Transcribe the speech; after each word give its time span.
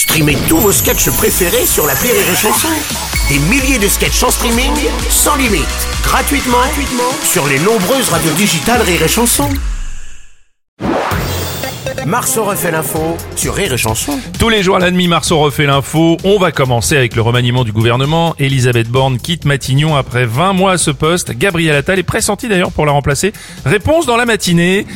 Streamez 0.00 0.38
tous 0.48 0.56
vos 0.56 0.72
sketchs 0.72 1.10
préférés 1.10 1.66
sur 1.66 1.86
la 1.86 1.92
Rire 1.92 2.14
et 2.14 2.34
Chanson. 2.34 2.68
Des 3.28 3.38
milliers 3.38 3.78
de 3.78 3.86
sketchs 3.86 4.22
en 4.22 4.30
streaming, 4.30 4.72
sans 5.10 5.36
limite, 5.36 5.66
gratuitement, 6.02 6.56
gratuitement 6.56 7.12
sur 7.22 7.46
les 7.46 7.58
nombreuses 7.58 8.08
radios 8.08 8.32
digitales 8.32 8.80
Rire 8.80 9.02
et 9.02 9.08
Chanson. 9.08 9.46
Marceau 12.06 12.44
refait 12.44 12.70
l'info 12.70 13.18
sur 13.36 13.54
Rire 13.54 13.74
et 13.74 13.76
Chanson. 13.76 14.18
Tous 14.38 14.48
les 14.48 14.62
jours 14.62 14.76
à 14.76 14.78
la 14.78 14.90
demi, 14.90 15.06
Marceau 15.06 15.38
refait 15.38 15.66
l'info. 15.66 16.16
On 16.24 16.38
va 16.38 16.50
commencer 16.50 16.96
avec 16.96 17.14
le 17.14 17.20
remaniement 17.20 17.64
du 17.64 17.72
gouvernement. 17.72 18.34
Elisabeth 18.38 18.88
Borne 18.88 19.18
quitte 19.18 19.44
Matignon 19.44 19.96
après 19.96 20.24
20 20.24 20.54
mois 20.54 20.72
à 20.72 20.78
ce 20.78 20.90
poste. 20.90 21.32
Gabriel 21.32 21.76
Attal 21.76 21.98
est 21.98 22.04
pressenti 22.04 22.48
d'ailleurs 22.48 22.72
pour 22.72 22.86
la 22.86 22.92
remplacer. 22.92 23.34
Réponse 23.66 24.06
dans 24.06 24.16
la 24.16 24.24
matinée. 24.24 24.86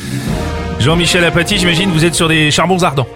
Jean-Michel 0.79 1.23
Apathy, 1.23 1.59
j'imagine 1.59 1.91
vous 1.91 2.05
êtes 2.05 2.15
sur 2.15 2.27
des 2.27 2.49
charbons 2.49 2.81
ardents. 2.81 3.07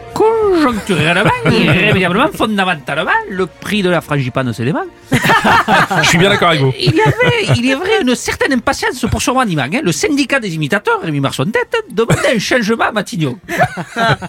Conjoncturellement, 0.49 1.29
irrémédiablement, 1.51 2.27
fondamentalement, 2.33 3.11
le 3.29 3.45
prix 3.45 3.81
de 3.83 3.89
la 3.89 4.01
frangipane 4.01 4.51
s'élève. 4.53 4.75
Je 5.11 6.07
suis 6.07 6.17
bien 6.17 6.29
d'accord 6.29 6.49
avec 6.49 6.61
vous. 6.61 6.73
Il 6.79 6.95
y 6.95 7.01
avait, 7.01 7.45
il 7.57 7.69
est 7.69 7.75
vrai, 7.75 8.01
une 8.01 8.15
certaine 8.15 8.53
impatience 8.53 9.05
pour 9.09 9.21
son 9.21 9.33
remaniement. 9.33 9.63
hein. 9.63 9.81
Le 9.83 9.91
syndicat 9.91 10.39
des 10.39 10.53
imitateurs, 10.55 11.01
Rémi 11.01 11.19
Marson 11.19 11.45
tête, 11.45 11.83
demandait 11.91 12.35
un 12.35 12.39
changement 12.39 12.85
à 12.85 12.91
Matignon. 12.91 13.37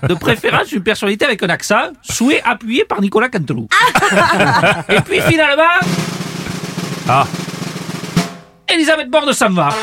De 0.09 0.15
préférence, 0.15 0.73
une 0.73 0.83
personnalité 0.83 1.25
avec 1.25 1.43
un 1.43 1.49
accent, 1.49 1.91
souhait 2.03 2.43
appuyé 2.45 2.85
par 2.85 3.01
Nicolas 3.01 3.29
Canteloup. 3.29 3.69
Et 4.89 5.01
puis 5.01 5.21
finalement, 5.23 5.63
Ah, 7.09 7.27
Elisabeth 8.73 9.11
Borne 9.11 9.33
s'en 9.33 9.51
va. 9.51 9.69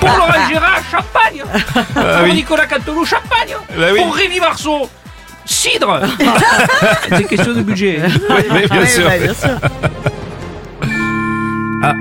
Pour 0.00 0.08
Laurent 0.08 0.48
Gérard, 0.48 0.80
champagne. 0.90 1.42
Pour 1.94 2.22
oui. 2.24 2.34
Nicolas 2.34 2.66
Canteloup, 2.66 3.04
champagne. 3.04 3.54
Bah 3.76 3.86
oui. 3.92 4.00
Pour 4.00 4.14
Rémi 4.14 4.40
Marceau, 4.40 4.88
cidre. 5.44 6.00
C'est 7.08 7.24
question 7.24 7.52
de 7.52 7.62
budget. 7.62 8.00
oui, 8.30 8.66
bien 8.70 8.86
sûr. 8.86 9.10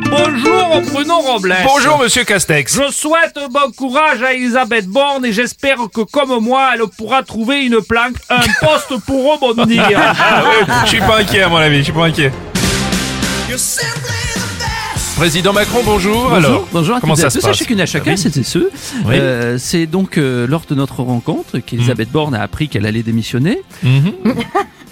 Bonjour 0.10 0.82
Bruno 0.92 1.20
Robles. 1.20 1.56
Bonjour 1.64 2.00
Monsieur 2.00 2.24
Castex. 2.24 2.80
Je 2.82 2.92
souhaite 2.92 3.38
bon 3.52 3.72
courage 3.78 4.24
à 4.24 4.34
Elisabeth 4.34 4.88
Borne 4.88 5.26
et 5.26 5.34
j'espère 5.34 5.78
que 5.94 6.02
comme 6.02 6.40
moi, 6.44 6.72
elle 6.74 6.82
pourra 6.98 7.24
trouver 7.24 7.66
une 7.66 7.82
planque, 7.82 8.16
un 8.30 8.42
poste 8.66 9.04
pour 9.06 9.40
rebondir. 9.40 9.84
Ah 10.18 10.44
oui, 10.46 10.74
je 10.84 10.90
suis 10.90 11.00
pas 11.00 11.20
inquiet 11.20 11.44
à 11.44 11.50
mon 11.50 11.58
avis, 11.58 11.80
je 11.80 11.84
suis 11.84 11.94
pas 11.94 12.06
inquiet. 12.06 12.32
Président 15.16 15.54
Macron, 15.54 15.80
bonjour. 15.86 16.34
Alors, 16.34 16.68
bonjour 16.74 16.98
à 16.98 17.00
comment 17.00 17.16
ça 17.16 17.28
à 17.28 17.30
se 17.30 17.40
tous, 17.40 17.46
passe 17.46 17.58
chacune 17.58 17.80
à 17.80 17.86
chacun, 17.86 18.12
Ah 18.12 18.16
oui. 18.16 18.18
c'était 18.18 18.44
ceux. 18.44 18.70
Oui. 19.06 19.16
Euh, 19.16 19.58
c'est 19.58 19.86
donc 19.86 20.18
euh, 20.18 20.46
lors 20.46 20.64
de 20.70 20.76
notre 20.76 21.04
rencontre 21.04 21.60
qu'Elisabeth 21.60 22.12
Borne 22.12 22.36
a 22.36 22.42
appris 22.42 22.68
qu'elle 22.68 22.86
allait 22.86 23.04
démissionner. 23.04 23.62
Mhm. 23.82 24.12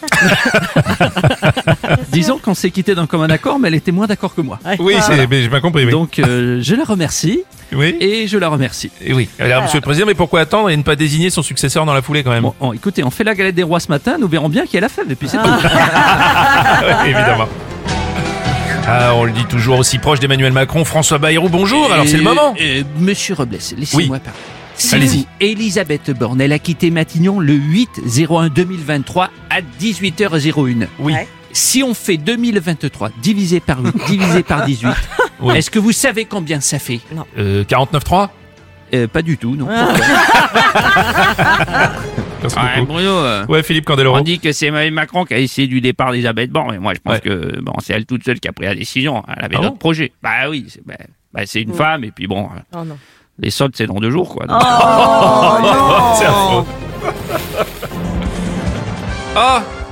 Disons 2.12 2.38
qu'on 2.38 2.54
s'est 2.54 2.72
quitté 2.72 2.96
d'un 2.96 3.06
commun 3.06 3.30
accord, 3.30 3.60
mais 3.60 3.68
elle 3.68 3.76
était 3.76 3.92
moins 3.92 4.08
d'accord 4.08 4.36
que 4.36 4.42
moi. 4.42 4.60
Oui, 4.80 4.96
c'est, 5.02 5.28
mais 5.28 5.44
j'ai 5.44 5.50
pas 5.50 5.62
compris. 5.62 5.86
Oui. 5.86 5.92
Donc 5.92 6.20
euh, 6.20 6.60
je 6.62 6.76
la 6.76 6.84
remercie 6.84 7.42
oui. 7.74 7.96
et 8.00 8.28
je 8.28 8.38
la 8.38 8.50
remercie. 8.50 8.92
Et 9.02 9.14
oui. 9.14 9.30
Alors, 9.40 9.64
Monsieur 9.64 9.80
le 9.80 9.84
Président, 9.84 10.06
mais 10.06 10.14
pourquoi 10.14 10.42
attendre 10.42 10.70
et 10.70 10.78
ne 10.78 10.84
pas 10.84 10.96
désigner 10.96 11.30
son 11.30 11.42
successeur 11.42 11.86
dans 11.86 11.94
la 11.94 12.02
foulée 12.02 12.24
quand 12.24 12.32
même? 12.32 12.44
Bon, 12.44 12.54
oh, 12.60 12.74
écoutez, 12.74 13.04
on 13.04 13.10
fait 13.10 13.24
la 13.24 13.36
galette 13.36 13.56
des 13.56 13.64
rois 13.64 13.80
ce 13.80 13.90
matin, 13.90 14.18
nous 14.20 14.28
verrons 14.28 14.50
bien 14.50 14.66
qui 14.66 14.78
est 14.78 14.82
la 14.82 14.90
fève 14.90 15.10
et 15.12 15.16
puis 15.16 15.28
c'est 15.28 15.38
tout. 15.38 15.44
Ouais, 16.84 17.06
évidemment. 17.10 17.48
Ah, 18.86 19.14
on 19.16 19.24
le 19.24 19.32
dit 19.32 19.46
toujours 19.46 19.80
aussi 19.80 19.98
proche 19.98 20.20
d'Emmanuel 20.20 20.52
Macron, 20.52 20.84
François 20.86 21.18
Bayrou, 21.18 21.48
bonjour, 21.50 21.92
alors 21.92 22.06
c'est 22.08 22.18
le 22.18 22.24
moment. 22.24 22.54
et 22.58 22.84
Monsieur 23.00 23.34
Robles, 23.36 23.58
laissez-moi 23.78 24.20
parler. 24.20 24.40
Si 24.76 24.96
Allez-y. 24.96 25.18
vous, 25.20 25.26
Elisabeth 25.40 26.12
Borne, 26.12 26.42
elle 26.42 26.52
a 26.52 26.60
quitté 26.60 26.90
Matignon 26.92 27.40
le 27.40 27.54
8-01-2023 27.54 29.28
à 29.50 29.62
18h01. 29.80 30.88
Oui. 31.00 31.14
Si 31.52 31.84
on 31.84 31.94
fait 31.94 32.18
2023 32.18 33.12
divisé 33.22 33.60
par 33.60 33.80
8, 33.84 33.94
divisé 34.08 34.42
par 34.44 34.66
18, 34.66 34.90
Oui. 35.42 35.56
est-ce 35.56 35.70
que 35.70 35.78
vous 35.80 35.92
savez 35.92 36.26
combien 36.26 36.60
ça 36.60 36.80
fait? 36.80 37.00
Euh, 37.38 37.64
49-3 37.64 38.30
Euh, 38.96 39.08
Pas 39.08 39.22
du 39.22 39.38
tout, 39.38 39.56
non. 39.56 39.68
Merci 42.44 42.58
Ouais, 42.60 42.80
beaucoup. 42.82 42.94
Bruno, 42.94 43.10
euh, 43.10 43.46
Ouais, 43.48 43.64
Philippe 43.64 43.86
Candeloro. 43.86 44.18
on 44.18 44.22
dit 44.22 44.40
que 44.40 44.52
c'est 44.52 44.68
Emmanuel 44.68 44.94
Macron 44.94 45.26
qui 45.26 45.34
a 45.34 45.38
essayé 45.40 45.68
du 45.68 45.82
départ 45.82 46.12
d'Elisabeth 46.12 46.52
Borne, 46.52 46.72
mais 46.72 46.80
moi 46.80 46.94
je 46.94 47.00
pense 47.00 47.14
Ouais. 47.16 47.20
que 47.22 47.60
bon, 47.62 47.74
c'est 47.82 47.94
elle 47.94 48.06
toute 48.06 48.24
seule 48.24 48.40
qui 48.40 48.48
a 48.48 48.54
pris 48.54 48.66
la 48.66 48.76
décision. 48.76 49.24
Elle 49.28 49.46
avait 49.46 49.56
Ah 49.58 49.62
d'autres 49.62 49.72
bon 49.74 49.78
projets. 49.78 50.12
Bah 50.22 50.50
oui, 50.50 50.66
c'est 50.70 50.86
bah, 50.86 50.96
bah, 51.34 51.42
c'est 51.46 51.62
une 51.62 51.74
femme 51.74 52.04
et 52.04 52.12
puis 52.12 52.28
bon, 52.28 52.50
Oh 52.76 52.84
non. 52.86 52.98
les 53.40 53.50
soldes 53.50 53.74
c'est 53.76 53.88
dans 53.88 54.00
deux 54.00 54.12
jours 54.12 54.36
quoi. 54.36 54.46
Donc, 54.46 54.62
C'est 56.18 56.26
affreux. 56.26 56.66
Ah 59.36 59.62
Oh, 59.66 59.83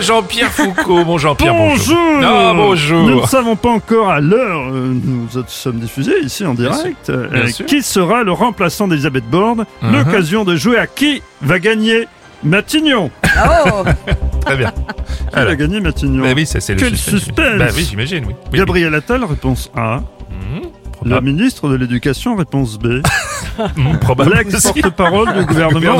Jean-Pierre 0.00 0.50
Foucault. 0.50 1.04
Bon, 1.04 1.18
Jean-Pierre, 1.18 1.54
bonjour. 1.54 1.96
Bonjour 1.96 2.30
Ah, 2.30 2.52
bonjour. 2.54 3.02
Nous 3.08 3.20
ne 3.20 3.26
savons 3.26 3.56
pas 3.56 3.70
encore 3.70 4.10
à 4.10 4.20
l'heure, 4.20 4.60
euh, 4.72 4.92
nous 5.04 5.28
sommes 5.48 5.78
diffusés 5.78 6.20
ici 6.22 6.44
en 6.46 6.54
Bien 6.54 6.70
direct, 6.70 7.10
euh, 7.10 7.28
bien 7.28 7.46
sûr. 7.48 7.66
qui 7.66 7.82
sera 7.82 8.22
le 8.22 8.32
remplaçant 8.32 8.88
d'Elisabeth 8.88 9.24
Borne, 9.28 9.66
Mhm. 9.82 9.92
l'occasion 9.92 10.44
de 10.44 10.56
jouer 10.56 10.78
à 10.78 10.86
qui 10.86 11.22
va 11.42 11.58
gagner 11.58 12.08
Matignon. 12.42 13.10
Oh 13.24 13.84
Très 14.40 14.56
bien. 14.56 14.70
Qui 14.70 15.34
Alors. 15.34 15.48
va 15.50 15.56
gagner 15.56 15.80
Matignon 15.80 16.22
Bah 16.22 16.32
oui, 16.34 16.46
ça 16.46 16.60
c'est 16.60 16.74
le 16.74 16.80
Quel 16.80 16.96
suspense. 16.96 17.58
Bah 17.58 17.66
oui, 17.76 17.86
j'imagine, 17.88 18.24
oui. 18.26 18.34
oui 18.52 18.58
Gabriel 18.58 18.94
Attal, 18.94 19.24
réponse 19.24 19.70
A. 19.76 19.98
oui. 20.30 20.36
Mhm, 20.56 20.62
Le 20.62 20.70
probable. 20.92 21.26
ministre 21.26 21.68
de 21.68 21.74
l'Éducation, 21.76 22.34
réponse 22.36 22.78
B. 22.78 23.02
Mhm, 23.76 23.98
probable 23.98 24.32
aussi. 24.32 24.38
L'ex-porte-parole 24.44 25.32
du 25.34 25.44
gouvernement. 25.46 25.96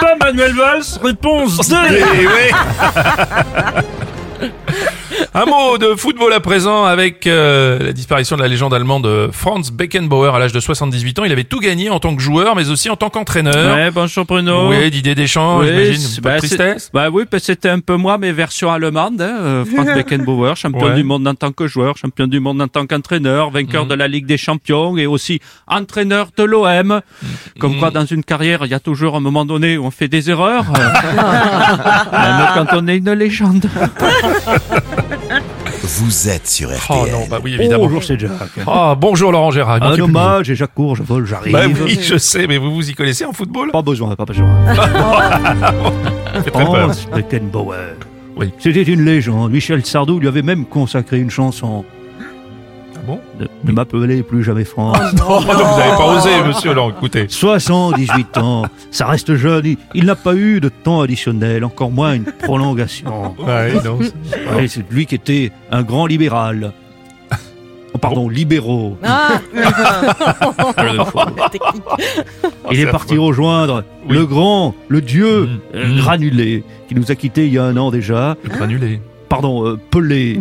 Pas 0.00 0.16
Manuel 0.24 0.54
Valls, 0.54 0.82
réponse 1.02 1.68
D. 1.68 1.76
Un 5.32 5.44
mot 5.46 5.78
de 5.78 5.94
football 5.94 6.32
à 6.32 6.40
présent 6.40 6.84
avec 6.84 7.24
euh, 7.28 7.78
la 7.78 7.92
disparition 7.92 8.34
de 8.36 8.42
la 8.42 8.48
légende 8.48 8.74
allemande 8.74 9.06
euh, 9.06 9.28
Franz 9.30 9.70
Beckenbauer 9.72 10.34
à 10.34 10.40
l'âge 10.40 10.52
de 10.52 10.58
78 10.58 11.20
ans. 11.20 11.24
Il 11.24 11.30
avait 11.30 11.44
tout 11.44 11.60
gagné 11.60 11.88
en 11.88 12.00
tant 12.00 12.16
que 12.16 12.20
joueur, 12.20 12.56
mais 12.56 12.68
aussi 12.68 12.90
en 12.90 12.96
tant 12.96 13.10
qu'entraîneur. 13.10 13.76
Ouais, 13.76 13.92
bonjour 13.92 14.24
Bruno. 14.24 14.70
Oui, 14.70 14.90
Didier 14.90 15.14
Deschamps, 15.14 15.60
Oui, 15.60 15.68
j'imagine. 15.68 15.96
c'est- 16.00 16.20
Pas 16.20 16.30
de 16.30 16.34
bah, 16.34 16.40
c'est- 16.48 16.56
tristesse 16.56 16.90
Bah 16.92 17.10
oui, 17.12 17.24
que 17.30 17.38
c'était 17.38 17.68
un 17.68 17.78
peu 17.78 17.94
moi, 17.94 18.18
mais 18.18 18.32
version 18.32 18.72
allemande. 18.72 19.22
Hein, 19.22 19.36
euh, 19.40 19.64
Frank 19.64 19.86
Beckenbauer, 19.94 20.56
champion 20.56 20.88
Ouais. 20.88 20.94
du 20.96 21.04
monde 21.04 21.28
en 21.28 21.34
tant 21.36 21.52
que 21.52 21.68
joueur, 21.68 21.96
champion 21.96 22.26
du 22.26 22.40
monde 22.40 22.60
en 22.60 22.66
tant 22.66 22.84
qu'entraîneur, 22.86 23.50
vainqueur 23.50 23.84
Mhm. 23.84 23.90
de 23.90 23.94
la 23.94 24.08
Ligue 24.08 24.26
des 24.26 24.36
Champions 24.38 24.96
et 24.96 25.06
aussi 25.06 25.38
entraîneur 25.68 26.30
de 26.36 26.42
l'OM. 26.42 27.02
Comme 27.60 27.78
quoi, 27.78 27.88
Mhm. 27.90 27.94
dans 27.94 28.04
une 28.06 28.24
carrière, 28.24 28.62
il 28.64 28.70
y 28.72 28.74
a 28.74 28.80
toujours 28.80 29.14
un 29.14 29.20
moment 29.20 29.44
donné 29.44 29.78
où 29.78 29.84
on 29.84 29.92
fait 29.92 30.08
des 30.08 30.28
erreurs. 30.28 30.64
euh, 30.76 30.82
Même 32.12 32.48
quand 32.54 32.66
on 32.76 32.88
est 32.88 32.96
une 32.96 33.12
légende. 33.12 33.66
Vous 35.98 36.28
êtes 36.28 36.46
sur 36.46 36.68
RTL. 36.68 36.82
Oh 36.88 37.06
non, 37.10 37.26
bah 37.28 37.40
oui, 37.42 37.54
évidemment. 37.54 37.86
Bonjour, 37.86 38.04
c'est 38.04 38.18
Jack. 38.18 38.30
Oh, 38.64 38.94
bonjour 38.96 39.32
Laurent 39.32 39.50
Gérard. 39.50 39.82
Un 39.82 39.98
hommage, 39.98 40.48
et 40.48 40.54
Jacques 40.54 40.72
Court, 40.72 40.94
je 40.94 41.02
vole, 41.02 41.26
j'arrive. 41.26 41.52
Bah 41.52 41.62
oui, 41.66 41.98
je 42.00 42.16
sais, 42.16 42.46
mais 42.46 42.58
vous 42.58 42.72
vous 42.72 42.88
y 42.88 42.94
connaissez 42.94 43.24
en 43.24 43.32
football? 43.32 43.72
Pas 43.72 43.82
besoin, 43.82 44.14
pas 44.14 44.24
besoin. 44.24 44.48
Ça 44.76 46.42
fait 46.44 46.50
très 46.52 46.64
peur. 46.64 46.94
Franz 46.94 47.08
Beckenbauer. 47.12 47.96
Oui. 48.36 48.52
C'était 48.60 48.84
une 48.84 49.04
légende. 49.04 49.50
Michel 49.50 49.84
Sardou 49.84 50.20
lui 50.20 50.28
avait 50.28 50.42
même 50.42 50.64
consacré 50.64 51.18
une 51.18 51.30
chanson. 51.30 51.84
Ah 53.40 53.44
Ne, 53.64 53.70
ne 53.70 53.72
m'appelez 53.74 54.22
plus 54.22 54.42
jamais 54.44 54.64
France. 54.64 54.98
Oh, 55.00 55.16
non, 55.18 55.40
vous 55.40 55.46
n'avez 55.46 55.96
pas 55.96 56.16
osé, 56.16 56.30
monsieur, 56.46 56.74
là, 56.74 56.88
écoutez. 56.88 57.26
78 57.28 58.38
ans, 58.38 58.66
ça 58.90 59.06
reste 59.06 59.34
jeune. 59.36 59.64
Il, 59.66 59.76
il 59.94 60.04
n'a 60.04 60.14
pas 60.16 60.34
eu 60.34 60.60
de 60.60 60.68
temps 60.68 61.00
additionnel, 61.00 61.64
encore 61.64 61.90
moins 61.90 62.14
une 62.14 62.24
prolongation. 62.24 63.34
Ouais, 63.38 63.72
non. 63.84 63.98
Ouais, 64.56 64.68
c'est 64.68 64.84
lui 64.90 65.06
qui 65.06 65.14
était 65.14 65.50
un 65.70 65.82
grand 65.82 66.06
libéral. 66.06 66.72
Oh, 67.92 67.98
pardon, 67.98 68.28
libéraux. 68.28 68.96
Ah 69.02 69.40
Il 72.70 72.80
est 72.80 72.86
parti 72.86 73.16
rejoindre 73.18 73.82
Oui. 74.08 74.16
le 74.16 74.26
grand, 74.26 74.74
le 74.88 75.00
dieu 75.00 75.46
Mm. 75.46 75.58
euh, 75.74 75.86
Mm. 75.88 75.96
granulé, 75.98 76.64
qui 76.88 76.94
nous 76.94 77.10
a 77.10 77.14
quittés 77.14 77.46
il 77.46 77.52
y 77.54 77.58
a 77.58 77.64
un 77.64 77.76
an 77.76 77.90
déjà. 77.90 78.36
Le 78.44 78.50
granulé. 78.50 79.00
Pardon, 79.28 79.66
euh, 79.66 79.78
Pelé. 79.90 80.40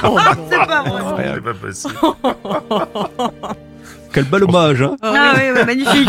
C'est 0.00 0.56
pas 0.66 0.82
vrai. 0.82 1.32
C'est 1.34 1.42
pas 1.42 1.54
possible. 1.54 1.94
Quel 4.12 4.24
bel 4.24 4.42
hommage, 4.44 4.82
hein 4.82 4.96
Ah 5.02 5.34
oui, 5.36 5.50
ouais, 5.52 5.64
magnifique 5.66 6.08